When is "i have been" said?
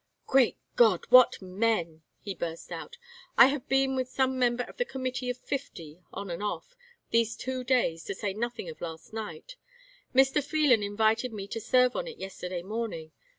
3.37-3.95